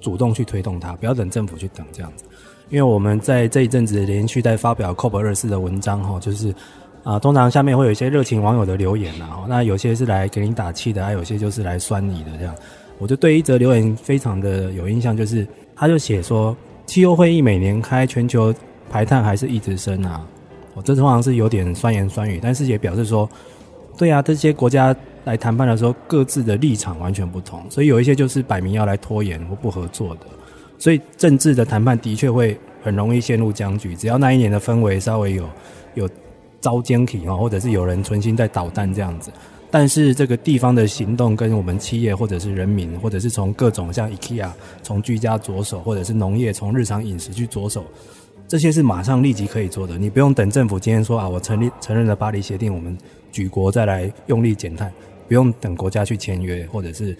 [0.00, 2.24] 主动去推动它，不要等政府去等这样子。
[2.68, 6.54] 因为我们在这一阵子连续在发表 COP 二十四的文章哈，就是
[7.02, 12.54] 啊，通常下面会有一些热情网友的留言呐，那有些是来给你打气的，还有些就是来酸你的这样。
[13.00, 15.44] 我就对一则留言非常的有印象，就是。
[15.82, 18.54] 他就写说，气候会议每年开，全球
[18.90, 20.20] 排碳还是一直升啊。
[20.74, 23.26] 我这通常是有点酸言酸语，但是也表示说，
[23.96, 24.94] 对啊，这些国家
[25.24, 30.26] 来谈判的时候，各自的立场完全不同，所以有一些就是摆明要来拖延或不合作的。
[30.78, 35.48] 所以政治的谈判的确会很容易陷入僵局，只要那一年的氛围稍微有
[35.94, 36.06] 有
[36.60, 39.30] 遭奸体啊，或者是有人存心在捣蛋这样子。
[39.72, 44.50] 但是这个地方的行动跟我们企业或者是人民，或者是从各种像 IKEA
[44.82, 47.84] 从居家着手，或者是农业从日常饮食去着手，
[48.48, 49.96] 这些是马上立即可以做的。
[49.96, 52.98] 你不用等政府今天说啊，我成立承认了巴黎协定，我们
[53.30, 54.92] 举国再来用力减碳，
[55.28, 57.16] 不用等国家去签约，或者是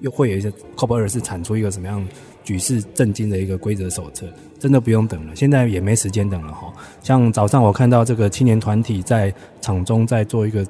[0.00, 2.06] 又会有一些 COP 二十四产出一个什么样
[2.44, 4.26] 举世震惊的一个规则手册，
[4.58, 5.34] 真的不用等了。
[5.34, 6.70] 现在也没时间等了哈。
[7.02, 9.32] 像早上我看到这个青年团体在
[9.62, 10.62] 场中在做一个。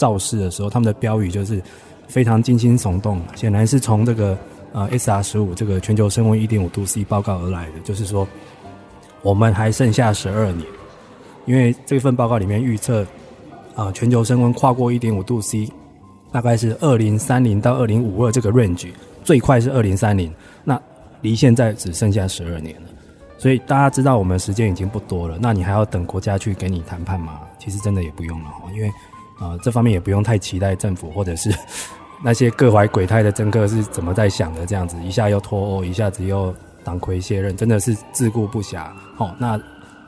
[0.00, 1.62] 造势的时候，他们的标语就是
[2.08, 4.38] 非常惊心耸动，显然是从这个
[4.72, 7.72] 呃 SR 十五这个全球升温一点五度 C 报告而来的。
[7.84, 8.26] 就是说，
[9.20, 10.66] 我们还剩下十二年，
[11.44, 13.06] 因为这份报告里面预测，
[13.74, 15.68] 啊，全球升温跨过一点五度 C，
[16.32, 18.88] 大概是二零三零到二零五二这个 range，
[19.22, 20.32] 最快是二零三零，
[20.64, 20.80] 那
[21.20, 22.88] 离现在只剩下十二年了。
[23.36, 27.40] 所以大家知道我们时间已经不多了，那你还要等国家去给你谈判吗？
[27.58, 28.90] 其实真的也不用了，因为。
[29.40, 31.52] 啊、呃，这方面也不用太期待政府或者是
[32.22, 38.84] 那些各怀鬼胎的政客是怎么在想的，这样子一下又脱欧，一下子又党魁卸任，真的是自顾不暇。
[39.16, 39.58] 好、哦，那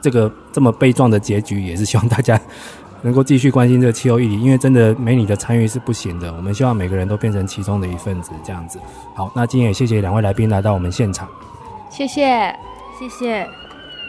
[0.01, 2.39] 这个这么悲壮的结局，也是希望大家
[3.01, 6.33] 能够继续关心这个气候议题，因为真的没你的参与是不行的。
[6.35, 8.79] 我们希望每个人都变成其中的一份子，这样子。
[9.15, 11.27] 好，那今天也谢谢两位来宾来到我们现场，
[11.91, 12.55] 谢谢，
[12.99, 13.49] 谢谢。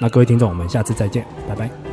[0.01, 1.92] 那各位听众，我们下次再见，拜拜。